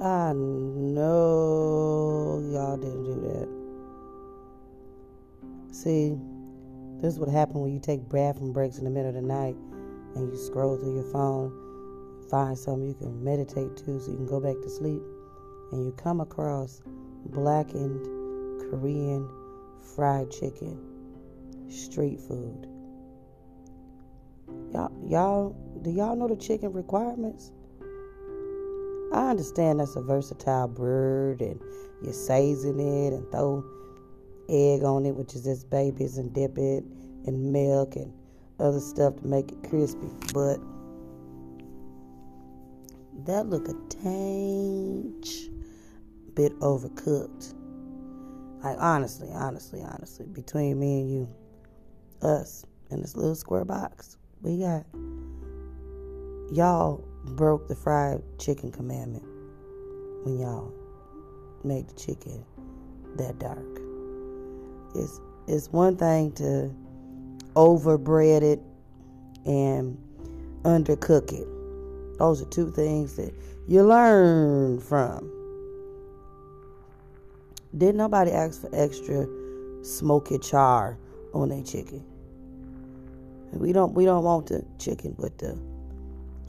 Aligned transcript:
I 0.00 0.32
know 0.32 1.20
y'all 2.50 2.78
didn't 2.78 3.04
do 3.04 3.20
that. 3.20 3.48
See, 5.74 6.16
this 7.02 7.12
is 7.12 7.20
what 7.20 7.28
happens 7.28 7.58
when 7.58 7.74
you 7.74 7.80
take 7.80 8.08
bathroom 8.08 8.54
breaks 8.54 8.78
in 8.78 8.84
the 8.84 8.90
middle 8.90 9.10
of 9.10 9.14
the 9.14 9.20
night 9.20 9.56
and 10.14 10.32
you 10.32 10.38
scroll 10.38 10.78
through 10.78 10.94
your 10.94 11.12
phone, 11.12 11.52
find 12.30 12.58
something 12.58 12.88
you 12.88 12.94
can 12.94 13.22
meditate 13.22 13.76
to 13.76 14.00
so 14.00 14.10
you 14.10 14.16
can 14.16 14.26
go 14.26 14.40
back 14.40 14.56
to 14.62 14.70
sleep, 14.70 15.02
and 15.72 15.84
you 15.84 15.92
come 15.92 16.20
across 16.20 16.80
blackened 17.26 18.00
Korean 18.70 19.28
fried 19.94 20.30
chicken, 20.30 20.78
street 21.68 22.20
food. 22.20 22.66
Y'all, 24.72 24.90
y'all, 25.06 25.54
do 25.82 25.90
y'all 25.90 26.16
know 26.16 26.28
the 26.28 26.36
chicken 26.36 26.72
requirements? 26.72 27.52
I 29.12 29.30
understand 29.30 29.80
that's 29.80 29.96
a 29.96 30.02
versatile 30.02 30.68
bird 30.68 31.40
and 31.40 31.60
you 32.02 32.12
season 32.12 32.78
it 32.78 33.12
and 33.12 33.30
throw 33.30 33.64
egg 34.48 34.82
on 34.82 35.06
it, 35.06 35.14
which 35.14 35.34
is 35.34 35.44
just 35.44 35.70
babies, 35.70 36.18
and 36.18 36.32
dip 36.32 36.58
it 36.58 36.84
in 37.26 37.52
milk 37.52 37.96
and 37.96 38.12
other 38.58 38.80
stuff 38.80 39.16
to 39.16 39.26
make 39.26 39.52
it 39.52 39.68
crispy. 39.68 40.08
But 40.32 40.58
that 43.26 43.46
look 43.46 43.68
a 43.68 43.74
tinge 43.88 45.50
bit 46.34 46.58
overcooked. 46.60 47.54
Like 48.62 48.76
honestly, 48.78 49.28
honestly, 49.32 49.82
honestly, 49.82 50.26
between 50.26 50.78
me 50.78 51.00
and 51.00 51.10
you, 51.10 51.28
us 52.22 52.64
in 52.90 53.00
this 53.00 53.16
little 53.16 53.34
square 53.34 53.64
box, 53.64 54.18
we 54.42 54.58
got 54.58 54.84
y'all 56.52 57.04
broke 57.24 57.68
the 57.68 57.74
fried 57.74 58.22
chicken 58.38 58.72
commandment 58.72 59.24
when 60.24 60.38
y'all 60.38 60.72
made 61.64 61.88
the 61.88 61.94
chicken 61.94 62.44
that 63.16 63.38
dark. 63.38 63.80
It's 64.94 65.20
it's 65.46 65.68
one 65.68 65.96
thing 65.96 66.32
to 66.32 66.74
overbread 67.54 68.42
it 68.42 68.60
and 69.44 69.98
undercook 70.62 71.32
it. 71.32 72.18
Those 72.18 72.42
are 72.42 72.46
two 72.46 72.70
things 72.70 73.16
that 73.16 73.32
you 73.66 73.82
learn 73.82 74.80
from. 74.80 75.30
Did 77.76 77.94
nobody 77.94 78.30
ask 78.30 78.60
for 78.60 78.70
extra 78.74 79.26
smoky 79.82 80.38
char 80.38 80.98
on 81.32 81.48
their 81.48 81.62
chicken? 81.62 82.04
We 83.52 83.72
don't 83.72 83.94
we 83.94 84.04
don't 84.04 84.24
want 84.24 84.46
the 84.46 84.64
chicken 84.78 85.14
with 85.18 85.38
the 85.38 85.58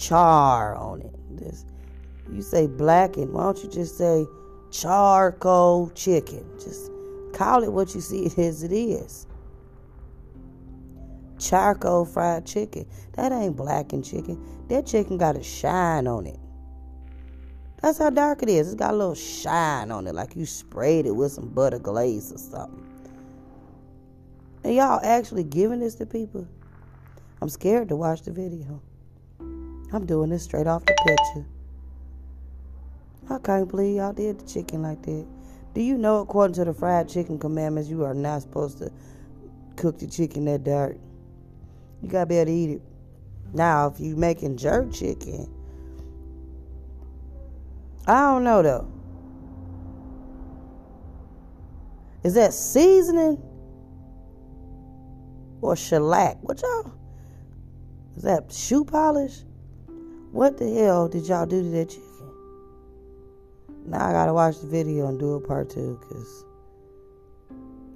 char 0.00 0.74
on 0.74 1.02
it. 1.02 1.14
This, 1.36 1.64
you 2.32 2.42
say 2.42 2.66
blackened, 2.66 3.32
why 3.32 3.44
don't 3.44 3.62
you 3.62 3.70
just 3.70 3.98
say 3.98 4.26
charcoal 4.70 5.90
chicken? 5.90 6.44
Just 6.58 6.90
call 7.32 7.62
it 7.62 7.72
what 7.72 7.94
you 7.94 8.00
see 8.00 8.24
it 8.26 8.38
as 8.38 8.62
it 8.62 8.72
is. 8.72 9.26
Charcoal 11.38 12.04
fried 12.04 12.46
chicken. 12.46 12.86
That 13.12 13.32
ain't 13.32 13.56
blackened 13.56 14.04
chicken. 14.04 14.42
That 14.68 14.86
chicken 14.86 15.18
got 15.18 15.36
a 15.36 15.42
shine 15.42 16.06
on 16.06 16.26
it. 16.26 16.38
That's 17.82 17.98
how 17.98 18.10
dark 18.10 18.42
it 18.42 18.50
is. 18.50 18.68
It's 18.68 18.76
got 18.76 18.92
a 18.92 18.96
little 18.96 19.14
shine 19.14 19.90
on 19.90 20.06
it, 20.06 20.14
like 20.14 20.36
you 20.36 20.44
sprayed 20.44 21.06
it 21.06 21.12
with 21.12 21.32
some 21.32 21.48
butter 21.48 21.78
glaze 21.78 22.30
or 22.30 22.36
something. 22.38 22.86
And 24.64 24.74
y'all 24.74 25.00
actually 25.02 25.44
giving 25.44 25.80
this 25.80 25.94
to 25.96 26.06
people? 26.06 26.46
I'm 27.40 27.48
scared 27.48 27.88
to 27.88 27.96
watch 27.96 28.20
the 28.22 28.32
video. 28.32 28.82
I'm 29.92 30.06
doing 30.06 30.30
this 30.30 30.44
straight 30.44 30.68
off 30.68 30.84
the 30.86 30.94
picture. 30.94 31.46
I 33.28 33.38
can't 33.38 33.68
believe 33.68 33.96
y'all 33.96 34.12
did 34.12 34.40
the 34.40 34.46
chicken 34.46 34.82
like 34.82 35.02
that. 35.02 35.26
Do 35.74 35.80
you 35.80 35.98
know, 35.98 36.20
according 36.20 36.54
to 36.54 36.64
the 36.64 36.74
fried 36.74 37.08
chicken 37.08 37.38
commandments, 37.38 37.88
you 37.88 38.04
are 38.04 38.14
not 38.14 38.42
supposed 38.42 38.78
to 38.78 38.92
cook 39.76 39.98
the 39.98 40.06
chicken 40.06 40.44
that 40.46 40.64
dark? 40.64 40.96
You 42.02 42.08
gotta 42.08 42.26
be 42.26 42.36
able 42.36 42.46
to 42.46 42.52
eat 42.52 42.70
it. 42.70 42.82
Now, 43.52 43.88
if 43.88 44.00
you 44.00 44.16
making 44.16 44.56
jerk 44.56 44.92
chicken, 44.92 45.52
I 48.06 48.20
don't 48.20 48.44
know 48.44 48.62
though. 48.62 48.92
Is 52.22 52.34
that 52.34 52.52
seasoning 52.52 53.42
or 55.60 55.74
shellac? 55.74 56.38
What 56.42 56.62
y'all? 56.62 56.92
Is 58.16 58.22
that 58.22 58.52
shoe 58.52 58.84
polish? 58.84 59.42
What 60.32 60.58
the 60.58 60.72
hell 60.72 61.08
did 61.08 61.26
y'all 61.26 61.44
do 61.44 61.60
to 61.60 61.68
that 61.70 61.88
chicken? 61.88 62.04
Now 63.86 64.06
I 64.06 64.12
gotta 64.12 64.32
watch 64.32 64.60
the 64.60 64.68
video 64.68 65.08
and 65.08 65.18
do 65.18 65.34
a 65.34 65.40
part 65.40 65.70
two 65.70 65.98
because 66.00 66.44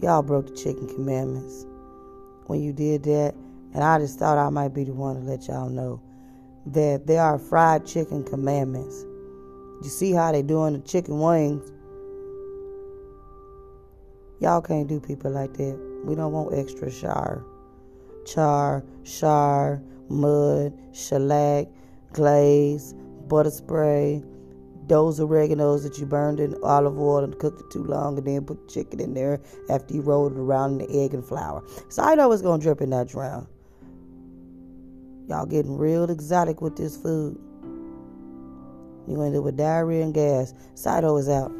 y'all 0.00 0.22
broke 0.22 0.48
the 0.48 0.56
chicken 0.56 0.88
commandments 0.88 1.64
when 2.46 2.60
you 2.60 2.72
did 2.72 3.04
that. 3.04 3.34
And 3.72 3.84
I 3.84 4.00
just 4.00 4.18
thought 4.18 4.36
I 4.36 4.50
might 4.50 4.74
be 4.74 4.82
the 4.82 4.92
one 4.92 5.14
to 5.14 5.22
let 5.22 5.46
y'all 5.46 5.68
know 5.68 6.02
that 6.66 7.06
there 7.06 7.22
are 7.22 7.38
fried 7.38 7.86
chicken 7.86 8.24
commandments. 8.24 9.04
You 9.82 9.88
see 9.88 10.10
how 10.10 10.32
they 10.32 10.42
doing 10.42 10.72
the 10.72 10.80
chicken 10.80 11.20
wings? 11.20 11.70
Y'all 14.40 14.60
can't 14.60 14.88
do 14.88 14.98
people 14.98 15.30
like 15.30 15.54
that. 15.54 16.02
We 16.04 16.16
don't 16.16 16.32
want 16.32 16.52
extra 16.52 16.90
char. 16.90 17.44
Char, 18.26 18.84
char, 19.04 19.80
mud, 20.08 20.72
shellac, 20.92 21.68
glaze, 22.14 22.94
butter 23.28 23.50
spray, 23.50 24.22
those 24.86 25.18
oreganos 25.20 25.82
that 25.82 25.98
you 25.98 26.06
burned 26.06 26.40
in 26.40 26.54
olive 26.62 26.98
oil 26.98 27.24
and 27.24 27.38
cooked 27.38 27.60
it 27.60 27.70
too 27.70 27.84
long 27.84 28.18
and 28.18 28.26
then 28.26 28.44
put 28.44 28.66
the 28.66 28.72
chicken 28.72 29.00
in 29.00 29.14
there 29.14 29.40
after 29.70 29.94
you 29.94 30.00
rolled 30.00 30.32
it 30.32 30.38
around 30.38 30.80
in 30.80 30.86
the 30.86 31.04
egg 31.04 31.14
and 31.14 31.24
flour. 31.24 31.62
So 31.88 32.02
I 32.02 32.14
know 32.14 32.30
it's 32.32 32.42
gonna 32.42 32.62
drip 32.62 32.80
in 32.80 32.90
that 32.90 33.08
drown. 33.08 33.46
Y'all 35.28 35.46
getting 35.46 35.76
real 35.76 36.04
exotic 36.10 36.60
with 36.60 36.76
this 36.76 36.96
food. 36.96 37.38
You're 39.06 39.16
gonna 39.16 39.28
end 39.28 39.36
up 39.36 39.44
with 39.44 39.56
diarrhea 39.56 40.02
and 40.02 40.14
gas. 40.14 40.54
Sido 40.74 41.18
is 41.18 41.28
out. 41.28 41.50